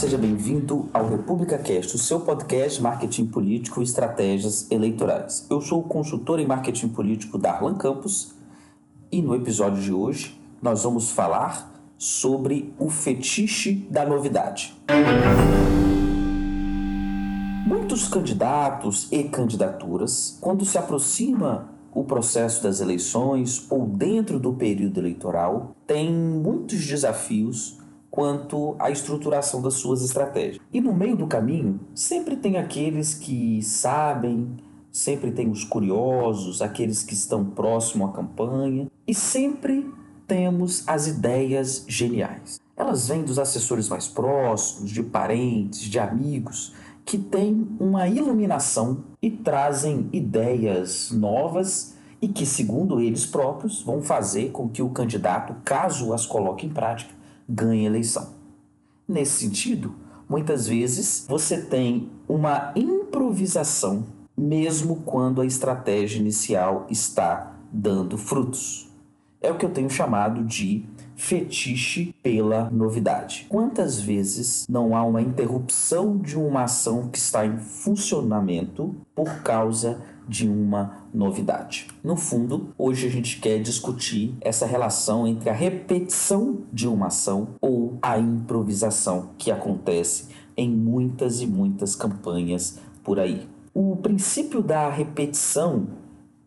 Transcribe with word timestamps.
seja 0.00 0.16
bem-vindo 0.16 0.88
ao 0.94 1.10
República 1.10 1.58
Cast, 1.58 1.94
o 1.94 1.98
seu 1.98 2.20
podcast 2.20 2.80
Marketing 2.80 3.26
Político 3.26 3.82
e 3.82 3.84
Estratégias 3.84 4.66
Eleitorais. 4.70 5.46
Eu 5.50 5.60
sou 5.60 5.80
o 5.80 5.82
consultor 5.82 6.40
em 6.40 6.46
marketing 6.46 6.88
político 6.88 7.36
Darlan 7.36 7.74
Campos 7.74 8.32
e 9.12 9.20
no 9.20 9.34
episódio 9.34 9.82
de 9.82 9.92
hoje 9.92 10.40
nós 10.62 10.84
vamos 10.84 11.10
falar 11.10 11.70
sobre 11.98 12.72
o 12.78 12.88
fetiche 12.88 13.86
da 13.90 14.06
novidade. 14.06 14.74
Muitos 17.66 18.08
candidatos 18.08 19.06
e 19.12 19.24
candidaturas, 19.24 20.38
quando 20.40 20.64
se 20.64 20.78
aproxima 20.78 21.68
o 21.92 22.04
processo 22.04 22.62
das 22.62 22.80
eleições 22.80 23.66
ou 23.70 23.84
dentro 23.86 24.40
do 24.40 24.54
período 24.54 24.98
eleitoral, 24.98 25.76
têm 25.86 26.10
muitos 26.10 26.86
desafios 26.86 27.79
quanto 28.10 28.74
à 28.78 28.90
estruturação 28.90 29.62
das 29.62 29.74
suas 29.74 30.02
estratégias. 30.02 30.60
E 30.72 30.80
no 30.80 30.92
meio 30.92 31.16
do 31.16 31.26
caminho, 31.26 31.78
sempre 31.94 32.36
tem 32.36 32.56
aqueles 32.56 33.14
que 33.14 33.62
sabem, 33.62 34.56
sempre 34.90 35.30
tem 35.30 35.48
os 35.48 35.64
curiosos, 35.64 36.60
aqueles 36.60 37.02
que 37.02 37.14
estão 37.14 37.44
próximo 37.44 38.04
à 38.06 38.12
campanha, 38.12 38.90
e 39.06 39.14
sempre 39.14 39.88
temos 40.26 40.86
as 40.86 41.06
ideias 41.06 41.84
geniais. 41.88 42.60
Elas 42.76 43.08
vêm 43.08 43.22
dos 43.22 43.38
assessores 43.38 43.88
mais 43.88 44.08
próximos, 44.08 44.90
de 44.90 45.02
parentes, 45.02 45.80
de 45.80 45.98
amigos, 45.98 46.72
que 47.04 47.18
têm 47.18 47.66
uma 47.78 48.08
iluminação 48.08 49.04
e 49.20 49.30
trazem 49.30 50.08
ideias 50.12 51.10
novas 51.10 51.94
e 52.22 52.28
que, 52.28 52.46
segundo 52.46 53.00
eles 53.00 53.26
próprios, 53.26 53.82
vão 53.82 54.02
fazer 54.02 54.50
com 54.50 54.68
que 54.68 54.82
o 54.82 54.90
candidato, 54.90 55.54
caso 55.64 56.12
as 56.12 56.26
coloque 56.26 56.66
em 56.66 56.70
prática, 56.70 57.12
ganhe 57.50 57.86
a 57.86 57.90
eleição. 57.90 58.34
Nesse 59.08 59.40
sentido, 59.40 59.94
muitas 60.28 60.68
vezes 60.68 61.26
você 61.28 61.60
tem 61.60 62.08
uma 62.28 62.72
improvisação, 62.76 64.06
mesmo 64.36 65.02
quando 65.04 65.40
a 65.40 65.46
estratégia 65.46 66.20
inicial 66.20 66.86
está 66.88 67.56
dando 67.72 68.16
frutos. 68.16 68.88
É 69.42 69.50
o 69.50 69.56
que 69.56 69.64
eu 69.64 69.70
tenho 69.70 69.90
chamado 69.90 70.44
de 70.44 70.84
fetiche 71.16 72.14
pela 72.22 72.70
novidade. 72.70 73.46
Quantas 73.48 74.00
vezes 74.00 74.66
não 74.68 74.96
há 74.96 75.02
uma 75.02 75.20
interrupção 75.20 76.16
de 76.16 76.38
uma 76.38 76.64
ação 76.64 77.08
que 77.08 77.18
está 77.18 77.44
em 77.44 77.58
funcionamento 77.58 78.94
por 79.14 79.42
causa 79.42 80.00
de 80.28 80.48
uma 80.48 81.04
novidade? 81.12 81.86
No 82.02 82.16
fundo, 82.16 82.72
hoje 82.76 83.06
a 83.06 83.10
gente 83.10 83.40
quer 83.40 83.60
discutir 83.60 84.34
essa 84.40 84.66
relação 84.66 85.26
entre 85.26 85.50
a 85.50 85.54
repetição 85.54 86.58
de 86.72 86.86
uma 86.86 87.06
ação 87.06 87.48
ou 87.60 87.98
a 88.02 88.18
improvisação 88.18 89.30
que 89.36 89.50
acontece 89.50 90.28
em 90.56 90.70
muitas 90.70 91.40
e 91.40 91.46
muitas 91.46 91.94
campanhas 91.94 92.78
por 93.02 93.18
aí. 93.18 93.48
O 93.72 93.96
princípio 93.96 94.62
da 94.62 94.90
repetição 94.90 95.86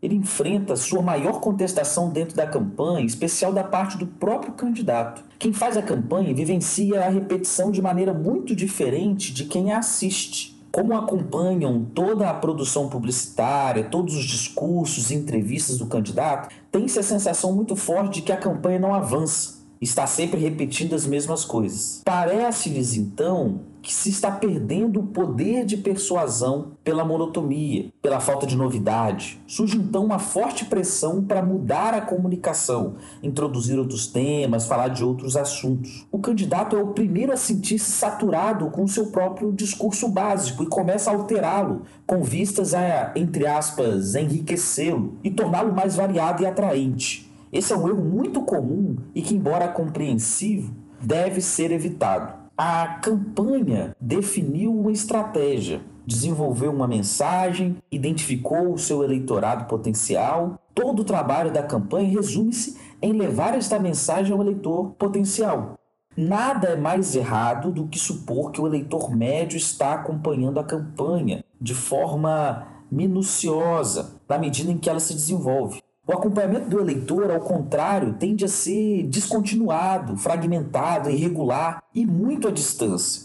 ele 0.04 0.16
enfrenta 0.16 0.76
sua 0.76 1.02
maior 1.02 1.40
contestação 1.40 2.10
dentro 2.10 2.36
da 2.36 2.46
campanha, 2.46 3.06
especial 3.06 3.54
da 3.54 3.64
parte 3.64 3.98
do 3.98 4.06
próprio 4.06 4.52
candidato. 4.52 5.24
Quem 5.40 5.54
faz 5.54 5.78
a 5.78 5.82
campanha 5.82 6.34
vivencia 6.34 7.06
a 7.06 7.10
repetição 7.10 7.72
de 7.72 7.82
maneira 7.82 8.14
muito 8.14 8.54
diferente 8.54 9.34
de 9.34 9.46
quem 9.46 9.72
a 9.72 9.78
assiste. 9.78 10.53
Como 10.74 10.98
acompanham 10.98 11.86
toda 11.94 12.28
a 12.28 12.34
produção 12.34 12.90
publicitária, 12.90 13.84
todos 13.84 14.16
os 14.16 14.26
discursos 14.26 15.12
e 15.12 15.14
entrevistas 15.14 15.78
do 15.78 15.86
candidato, 15.86 16.50
tem-se 16.72 16.98
a 16.98 17.04
sensação 17.04 17.54
muito 17.54 17.76
forte 17.76 18.16
de 18.16 18.22
que 18.24 18.32
a 18.32 18.38
campanha 18.38 18.80
não 18.80 18.92
avança, 18.92 19.60
está 19.80 20.08
sempre 20.08 20.40
repetindo 20.40 20.96
as 20.96 21.06
mesmas 21.06 21.46
coisas. 21.46 22.02
Parece-lhes 22.04 22.96
então 22.96 23.60
que 23.84 23.94
se 23.94 24.10
está 24.10 24.32
perdendo 24.32 25.02
o 25.02 25.08
poder 25.08 25.66
de 25.66 25.76
persuasão 25.76 26.72
pela 26.86 27.04
monotonia, 27.04 27.92
pela 28.02 28.22
falta 28.22 28.48
de 28.48 28.56
novidade. 28.56 29.42
Surge 29.46 29.78
então 29.78 30.06
uma 30.06 30.20
forte 30.20 30.64
pressão 30.64 31.22
para 31.22 31.44
mudar 31.44 31.94
a 31.94 32.00
comunicação, 32.00 32.96
introduzir 33.22 33.78
outros 33.78 34.08
temas, 34.08 34.66
falar 34.66 34.88
de 34.88 35.04
outros 35.04 35.36
assuntos. 35.36 36.08
O 36.10 36.18
candidato 36.18 36.78
é 36.78 36.82
o 36.82 36.94
primeiro 36.94 37.34
a 37.34 37.38
sentir-se 37.38 37.92
saturado 37.92 38.70
com 38.70 38.84
o 38.84 38.88
seu 38.88 39.08
próprio 39.08 39.52
discurso 39.52 40.08
básico 40.08 40.64
e 40.64 40.68
começa 40.68 41.12
a 41.12 41.14
alterá-lo, 41.14 41.82
com 42.08 42.24
vistas 42.24 42.74
a, 42.74 43.12
entre 43.18 43.46
aspas, 43.46 44.16
enriquecê-lo 44.16 45.18
e 45.22 45.30
torná-lo 45.30 45.74
mais 45.74 45.98
variado 45.98 46.42
e 46.42 46.46
atraente. 46.46 47.30
Esse 47.52 47.74
é 47.74 47.78
um 47.78 47.90
erro 47.90 48.04
muito 48.04 48.44
comum 48.44 48.96
e 49.14 49.22
que, 49.22 49.36
embora 49.36 49.68
compreensivo, 49.68 50.74
deve 51.02 51.42
ser 51.42 51.70
evitado. 51.72 52.43
A 52.56 53.00
campanha 53.02 53.96
definiu 54.00 54.72
uma 54.72 54.92
estratégia, 54.92 55.82
desenvolveu 56.06 56.72
uma 56.72 56.88
mensagem, 56.88 57.78
identificou 57.92 58.72
o 58.72 58.78
seu 58.78 59.04
eleitorado 59.04 59.66
potencial. 59.66 60.60
Todo 60.76 61.02
o 61.02 61.06
trabalho 61.06 61.52
da 61.52 61.64
campanha 61.64 62.12
resume-se 62.12 62.78
em 63.02 63.12
levar 63.12 63.58
esta 63.58 63.80
mensagem 63.80 64.32
ao 64.32 64.42
eleitor 64.42 64.92
potencial. 65.00 65.80
Nada 66.16 66.68
é 66.68 66.76
mais 66.76 67.16
errado 67.16 67.72
do 67.72 67.88
que 67.88 67.98
supor 67.98 68.52
que 68.52 68.62
o 68.62 68.68
eleitor 68.68 69.10
médio 69.16 69.58
está 69.58 69.94
acompanhando 69.94 70.60
a 70.60 70.64
campanha 70.64 71.44
de 71.60 71.74
forma 71.74 72.68
minuciosa, 72.92 74.22
na 74.30 74.38
medida 74.38 74.72
em 74.72 74.78
que 74.78 74.88
ela 74.88 75.00
se 75.00 75.16
desenvolve. 75.16 75.82
O 76.06 76.12
acompanhamento 76.12 76.68
do 76.68 76.82
eleitor, 76.82 77.32
ao 77.32 77.40
contrário, 77.40 78.14
tende 78.20 78.44
a 78.44 78.50
ser 78.50 79.04
descontinuado, 79.04 80.18
fragmentado, 80.18 81.10
irregular 81.10 81.82
e 81.96 82.06
muito 82.06 82.46
à 82.46 82.52
distância. 82.52 83.24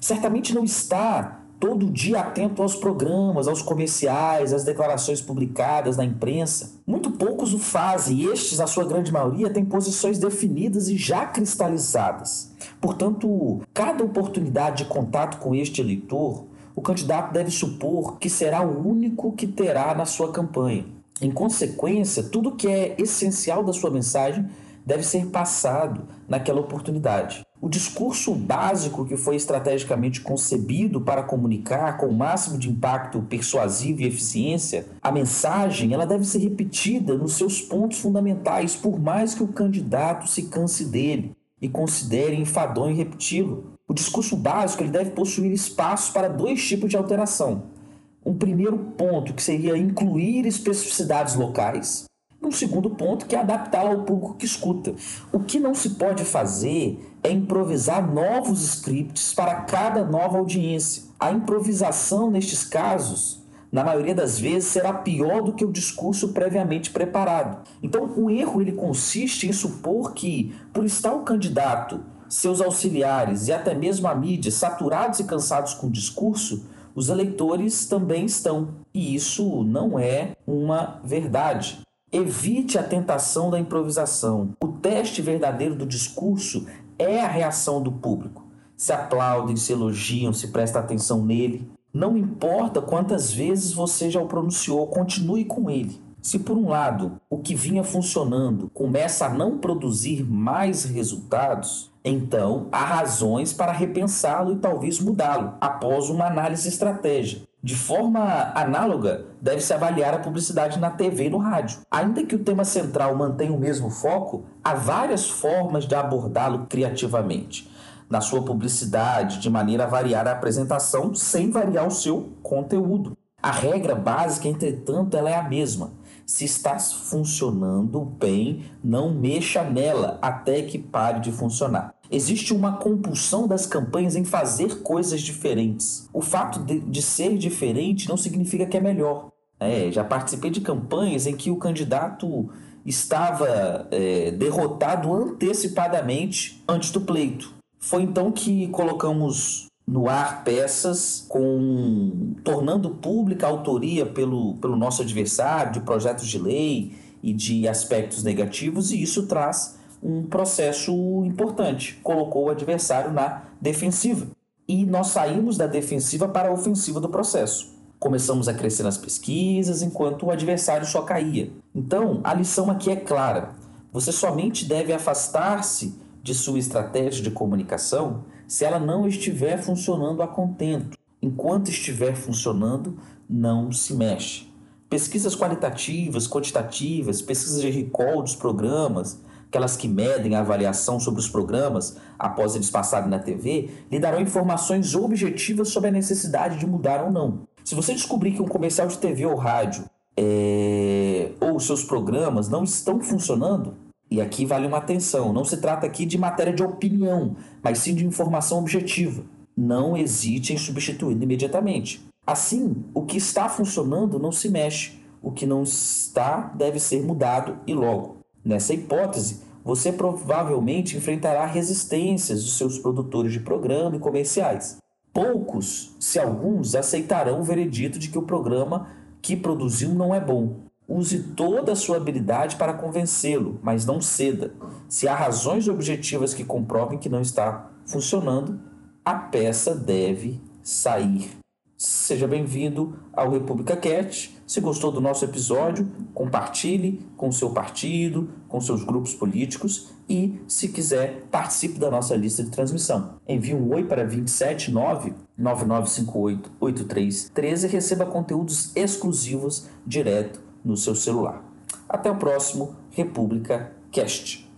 Certamente 0.00 0.54
não 0.54 0.62
está 0.62 1.40
todo 1.58 1.90
dia 1.90 2.20
atento 2.20 2.62
aos 2.62 2.76
programas, 2.76 3.48
aos 3.48 3.62
comerciais, 3.62 4.52
às 4.52 4.62
declarações 4.62 5.20
publicadas 5.20 5.96
na 5.96 6.04
imprensa. 6.04 6.70
Muito 6.86 7.10
poucos 7.10 7.52
o 7.52 7.58
fazem 7.58 8.18
e 8.18 8.26
estes, 8.26 8.60
a 8.60 8.66
sua 8.68 8.84
grande 8.84 9.12
maioria, 9.12 9.50
têm 9.50 9.64
posições 9.64 10.16
definidas 10.16 10.88
e 10.88 10.96
já 10.96 11.26
cristalizadas. 11.26 12.52
Portanto, 12.80 13.60
cada 13.74 14.04
oportunidade 14.04 14.84
de 14.84 14.88
contato 14.88 15.38
com 15.38 15.52
este 15.52 15.80
eleitor, 15.80 16.44
o 16.76 16.80
candidato 16.80 17.32
deve 17.32 17.50
supor 17.50 18.18
que 18.18 18.30
será 18.30 18.62
o 18.62 18.88
único 18.88 19.32
que 19.32 19.48
terá 19.48 19.96
na 19.96 20.06
sua 20.06 20.30
campanha. 20.30 20.99
Em 21.20 21.30
consequência, 21.30 22.22
tudo 22.22 22.56
que 22.56 22.66
é 22.66 22.94
essencial 22.98 23.62
da 23.62 23.74
sua 23.74 23.90
mensagem 23.90 24.46
deve 24.86 25.02
ser 25.02 25.26
passado 25.26 26.08
naquela 26.26 26.60
oportunidade. 26.60 27.44
O 27.60 27.68
discurso 27.68 28.34
básico 28.34 29.04
que 29.04 29.18
foi 29.18 29.36
estrategicamente 29.36 30.22
concebido 30.22 30.98
para 31.02 31.22
comunicar 31.22 31.98
com 31.98 32.06
o 32.06 32.16
máximo 32.16 32.56
de 32.56 32.70
impacto 32.70 33.20
persuasivo 33.20 34.00
e 34.00 34.06
eficiência, 34.06 34.86
a 35.02 35.12
mensagem, 35.12 35.92
ela 35.92 36.06
deve 36.06 36.24
ser 36.24 36.38
repetida 36.38 37.14
nos 37.14 37.34
seus 37.34 37.60
pontos 37.60 37.98
fundamentais, 37.98 38.74
por 38.74 38.98
mais 38.98 39.34
que 39.34 39.42
o 39.42 39.48
candidato 39.48 40.26
se 40.26 40.44
canse 40.44 40.86
dele 40.86 41.36
e 41.60 41.68
considere 41.68 42.34
enfadonho 42.34 42.96
repeti-lo. 42.96 43.74
O 43.86 43.92
discurso 43.92 44.36
básico 44.36 44.82
ele 44.82 44.90
deve 44.90 45.10
possuir 45.10 45.52
espaço 45.52 46.14
para 46.14 46.28
dois 46.28 46.66
tipos 46.66 46.88
de 46.88 46.96
alteração 46.96 47.78
um 48.24 48.34
primeiro 48.34 48.78
ponto, 48.78 49.34
que 49.34 49.42
seria 49.42 49.76
incluir 49.76 50.46
especificidades 50.46 51.34
locais, 51.34 52.04
e 52.42 52.46
um 52.46 52.52
segundo 52.52 52.90
ponto, 52.90 53.26
que 53.26 53.36
é 53.36 53.40
adaptá-la 53.40 53.90
ao 53.90 54.02
público 54.02 54.34
que 54.34 54.46
escuta. 54.46 54.94
O 55.32 55.40
que 55.40 55.60
não 55.60 55.74
se 55.74 55.90
pode 55.90 56.24
fazer 56.24 56.98
é 57.22 57.30
improvisar 57.30 58.10
novos 58.10 58.62
scripts 58.62 59.34
para 59.34 59.56
cada 59.62 60.04
nova 60.04 60.38
audiência. 60.38 61.02
A 61.18 61.30
improvisação, 61.30 62.30
nestes 62.30 62.64
casos, 62.64 63.40
na 63.70 63.84
maioria 63.84 64.14
das 64.14 64.38
vezes, 64.38 64.70
será 64.70 64.92
pior 64.92 65.42
do 65.42 65.52
que 65.52 65.64
o 65.64 65.72
discurso 65.72 66.28
previamente 66.28 66.90
preparado. 66.90 67.62
Então, 67.82 68.10
o 68.16 68.30
erro 68.30 68.62
ele 68.62 68.72
consiste 68.72 69.46
em 69.46 69.52
supor 69.52 70.14
que, 70.14 70.54
por 70.72 70.84
estar 70.84 71.12
o 71.12 71.22
candidato, 71.22 72.00
seus 72.28 72.60
auxiliares 72.60 73.48
e 73.48 73.52
até 73.52 73.74
mesmo 73.74 74.08
a 74.08 74.14
mídia 74.14 74.50
saturados 74.50 75.20
e 75.20 75.24
cansados 75.24 75.74
com 75.74 75.88
o 75.88 75.90
discurso, 75.90 76.64
os 76.94 77.08
eleitores 77.08 77.86
também 77.86 78.24
estão. 78.26 78.68
E 78.92 79.14
isso 79.14 79.62
não 79.64 79.98
é 79.98 80.36
uma 80.46 81.00
verdade. 81.04 81.80
Evite 82.12 82.76
a 82.78 82.82
tentação 82.82 83.50
da 83.50 83.58
improvisação. 83.58 84.50
O 84.62 84.68
teste 84.68 85.22
verdadeiro 85.22 85.74
do 85.74 85.86
discurso 85.86 86.66
é 86.98 87.20
a 87.20 87.28
reação 87.28 87.82
do 87.82 87.92
público. 87.92 88.44
Se 88.76 88.92
aplaudem, 88.92 89.56
se 89.56 89.72
elogiam, 89.72 90.32
se 90.32 90.48
presta 90.48 90.78
atenção 90.78 91.24
nele. 91.24 91.70
Não 91.92 92.16
importa 92.16 92.80
quantas 92.80 93.32
vezes 93.32 93.72
você 93.72 94.10
já 94.10 94.20
o 94.20 94.26
pronunciou, 94.26 94.86
continue 94.86 95.44
com 95.44 95.70
ele. 95.70 96.00
Se 96.22 96.38
por 96.38 96.56
um 96.56 96.68
lado 96.68 97.20
o 97.30 97.38
que 97.38 97.54
vinha 97.54 97.82
funcionando 97.82 98.70
começa 98.74 99.26
a 99.26 99.32
não 99.32 99.58
produzir 99.58 100.22
mais 100.22 100.84
resultados, 100.84 101.89
então 102.04 102.68
há 102.72 102.84
razões 102.84 103.52
para 103.52 103.72
repensá-lo 103.72 104.52
e 104.54 104.56
talvez 104.56 104.98
mudá-lo 105.00 105.54
após 105.60 106.08
uma 106.08 106.26
análise 106.26 106.68
estratégica. 106.68 107.42
De 107.62 107.76
forma 107.76 108.52
análoga, 108.54 109.26
deve-se 109.38 109.74
avaliar 109.74 110.14
a 110.14 110.18
publicidade 110.18 110.78
na 110.78 110.88
TV 110.88 111.26
e 111.26 111.30
no 111.30 111.36
rádio. 111.36 111.80
Ainda 111.90 112.24
que 112.24 112.34
o 112.34 112.42
tema 112.42 112.64
central 112.64 113.14
mantenha 113.14 113.52
o 113.52 113.60
mesmo 113.60 113.90
foco, 113.90 114.44
há 114.64 114.74
várias 114.74 115.28
formas 115.28 115.84
de 115.84 115.94
abordá-lo 115.94 116.66
criativamente. 116.68 117.68
na 118.08 118.20
sua 118.20 118.42
publicidade, 118.42 119.38
de 119.38 119.48
maneira 119.48 119.84
a 119.84 119.86
variar 119.86 120.26
a 120.26 120.32
apresentação 120.32 121.14
sem 121.14 121.48
variar 121.48 121.86
o 121.86 121.92
seu 121.92 122.30
conteúdo. 122.42 123.16
A 123.40 123.52
regra 123.52 123.94
básica, 123.94 124.48
entretanto, 124.48 125.16
ela 125.16 125.30
é 125.30 125.36
a 125.36 125.48
mesma. 125.48 125.92
Se 126.30 126.44
está 126.44 126.78
funcionando 126.78 128.04
bem, 128.04 128.62
não 128.84 129.12
mexa 129.12 129.64
nela 129.64 130.16
até 130.22 130.62
que 130.62 130.78
pare 130.78 131.18
de 131.18 131.32
funcionar. 131.32 131.92
Existe 132.08 132.54
uma 132.54 132.76
compulsão 132.76 133.48
das 133.48 133.66
campanhas 133.66 134.14
em 134.14 134.24
fazer 134.24 134.80
coisas 134.80 135.22
diferentes. 135.22 136.08
O 136.12 136.22
fato 136.22 136.60
de, 136.60 136.78
de 136.78 137.02
ser 137.02 137.36
diferente 137.36 138.08
não 138.08 138.16
significa 138.16 138.64
que 138.64 138.76
é 138.76 138.80
melhor. 138.80 139.32
É, 139.58 139.90
já 139.90 140.04
participei 140.04 140.52
de 140.52 140.60
campanhas 140.60 141.26
em 141.26 141.36
que 141.36 141.50
o 141.50 141.56
candidato 141.56 142.48
estava 142.86 143.88
é, 143.90 144.30
derrotado 144.30 145.12
antecipadamente 145.12 146.62
antes 146.68 146.92
do 146.92 147.00
pleito. 147.00 147.52
Foi 147.80 148.02
então 148.02 148.30
que 148.30 148.68
colocamos 148.68 149.66
no 149.90 150.08
ar 150.08 150.44
peças 150.44 151.26
com 151.28 152.36
tornando 152.44 152.90
pública 152.90 153.44
a 153.44 153.50
autoria 153.50 154.06
pelo, 154.06 154.54
pelo 154.58 154.76
nosso 154.76 155.02
adversário 155.02 155.72
de 155.72 155.80
projetos 155.80 156.28
de 156.28 156.38
lei 156.38 156.92
e 157.20 157.32
de 157.32 157.66
aspectos 157.66 158.22
negativos 158.22 158.92
e 158.92 159.02
isso 159.02 159.26
traz 159.26 159.80
um 160.00 160.22
processo 160.22 160.92
importante. 161.24 161.98
Colocou 162.04 162.44
o 162.44 162.50
adversário 162.50 163.12
na 163.12 163.42
defensiva. 163.60 164.28
E 164.68 164.86
nós 164.86 165.08
saímos 165.08 165.56
da 165.56 165.66
defensiva 165.66 166.28
para 166.28 166.50
a 166.50 166.52
ofensiva 166.52 167.00
do 167.00 167.08
processo. 167.08 167.74
Começamos 167.98 168.46
a 168.46 168.54
crescer 168.54 168.84
nas 168.84 168.96
pesquisas 168.96 169.82
enquanto 169.82 170.26
o 170.26 170.30
adversário 170.30 170.86
só 170.86 171.02
caía. 171.02 171.50
Então, 171.74 172.20
a 172.22 172.32
lição 172.32 172.70
aqui 172.70 172.92
é 172.92 172.96
clara. 172.96 173.50
Você 173.92 174.12
somente 174.12 174.64
deve 174.64 174.92
afastar-se 174.92 175.98
de 176.22 176.32
sua 176.32 176.60
estratégia 176.60 177.24
de 177.24 177.30
comunicação 177.32 178.22
se 178.50 178.64
ela 178.64 178.80
não 178.80 179.06
estiver 179.06 179.62
funcionando 179.62 180.24
a 180.24 180.26
contento. 180.26 180.98
Enquanto 181.22 181.68
estiver 181.68 182.16
funcionando, 182.16 182.98
não 183.28 183.70
se 183.70 183.94
mexe. 183.94 184.52
Pesquisas 184.88 185.36
qualitativas, 185.36 186.26
quantitativas, 186.26 187.22
pesquisas 187.22 187.62
de 187.62 187.70
recall 187.70 188.22
dos 188.22 188.34
programas, 188.34 189.20
aquelas 189.46 189.76
que 189.76 189.86
medem 189.86 190.34
a 190.34 190.40
avaliação 190.40 190.98
sobre 190.98 191.20
os 191.20 191.28
programas 191.28 191.96
após 192.18 192.56
eles 192.56 192.68
passarem 192.68 193.08
na 193.08 193.20
TV, 193.20 193.70
lhe 193.88 194.00
darão 194.00 194.20
informações 194.20 194.96
objetivas 194.96 195.68
sobre 195.68 195.90
a 195.90 195.92
necessidade 195.92 196.58
de 196.58 196.66
mudar 196.66 197.04
ou 197.04 197.12
não. 197.12 197.46
Se 197.62 197.76
você 197.76 197.94
descobrir 197.94 198.32
que 198.32 198.42
um 198.42 198.48
comercial 198.48 198.88
de 198.88 198.98
TV 198.98 199.26
ou 199.26 199.36
rádio 199.36 199.84
é, 200.16 201.30
ou 201.40 201.60
seus 201.60 201.84
programas 201.84 202.48
não 202.48 202.64
estão 202.64 203.00
funcionando, 203.00 203.76
e 204.10 204.20
aqui 204.20 204.44
vale 204.44 204.66
uma 204.66 204.78
atenção, 204.78 205.32
não 205.32 205.44
se 205.44 205.58
trata 205.58 205.86
aqui 205.86 206.04
de 206.04 206.18
matéria 206.18 206.52
de 206.52 206.62
opinião, 206.62 207.36
mas 207.62 207.78
sim 207.78 207.94
de 207.94 208.04
informação 208.04 208.58
objetiva. 208.58 209.22
Não 209.56 209.96
hesite 209.96 210.52
em 210.52 210.58
substituí-lo 210.58 211.22
imediatamente. 211.22 212.04
Assim, 212.26 212.84
o 212.92 213.02
que 213.02 213.16
está 213.16 213.48
funcionando 213.48 214.18
não 214.18 214.32
se 214.32 214.48
mexe, 214.48 215.00
o 215.22 215.30
que 215.30 215.46
não 215.46 215.62
está 215.62 216.52
deve 216.54 216.80
ser 216.80 217.02
mudado 217.02 217.58
e 217.66 217.74
logo. 217.74 218.16
Nessa 218.44 218.74
hipótese, 218.74 219.42
você 219.64 219.92
provavelmente 219.92 220.96
enfrentará 220.96 221.46
resistências 221.46 222.42
de 222.44 222.50
seus 222.50 222.78
produtores 222.78 223.32
de 223.32 223.40
programa 223.40 223.96
e 223.96 224.00
comerciais. 224.00 224.78
Poucos, 225.12 225.94
se 226.00 226.18
alguns, 226.18 226.74
aceitarão 226.74 227.40
o 227.40 227.44
veredito 227.44 227.98
de 227.98 228.08
que 228.08 228.18
o 228.18 228.22
programa 228.22 228.88
que 229.20 229.36
produziu 229.36 229.90
não 229.90 230.14
é 230.14 230.20
bom. 230.20 230.69
Use 230.92 231.22
toda 231.36 231.70
a 231.70 231.76
sua 231.76 231.98
habilidade 231.98 232.56
para 232.56 232.74
convencê-lo, 232.74 233.60
mas 233.62 233.86
não 233.86 234.00
ceda. 234.00 234.52
Se 234.88 235.06
há 235.06 235.14
razões 235.14 235.68
objetivas 235.68 236.34
que 236.34 236.42
comprovem 236.42 236.98
que 236.98 237.08
não 237.08 237.20
está 237.20 237.70
funcionando, 237.86 238.58
a 239.04 239.14
peça 239.14 239.72
deve 239.72 240.40
sair. 240.64 241.30
Seja 241.76 242.26
bem-vindo 242.26 242.98
ao 243.12 243.30
República 243.30 243.76
Cat. 243.76 244.36
Se 244.44 244.60
gostou 244.60 244.90
do 244.90 245.00
nosso 245.00 245.24
episódio, 245.24 245.88
compartilhe 246.12 247.06
com 247.16 247.30
seu 247.30 247.50
partido, 247.50 248.28
com 248.48 248.60
seus 248.60 248.82
grupos 248.82 249.14
políticos 249.14 249.92
e, 250.08 250.42
se 250.48 250.66
quiser, 250.66 251.22
participe 251.30 251.78
da 251.78 251.88
nossa 251.88 252.16
lista 252.16 252.42
de 252.42 252.50
transmissão. 252.50 253.14
Envie 253.28 253.54
um 253.54 253.72
oi 253.72 253.84
para 253.84 254.02
279 254.02 255.14
9958 255.38 256.50
8313 256.58 257.66
e 257.66 257.70
receba 257.70 258.04
conteúdos 258.04 258.74
exclusivos 258.74 259.68
direto 259.86 260.49
no 260.64 260.76
seu 260.76 260.94
celular. 260.94 261.42
Até 261.88 262.10
o 262.10 262.16
próximo 262.16 262.74
República 262.90 263.72
Cast. 263.90 264.49